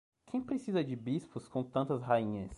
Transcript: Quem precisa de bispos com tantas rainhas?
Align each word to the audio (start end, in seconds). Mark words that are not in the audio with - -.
Quem 0.25 0.41
precisa 0.41 0.83
de 0.83 0.95
bispos 0.95 1.47
com 1.47 1.63
tantas 1.63 2.01
rainhas? 2.01 2.49